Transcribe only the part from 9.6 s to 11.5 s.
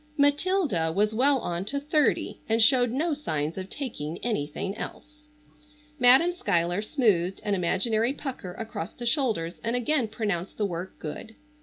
and again pronounced the work good.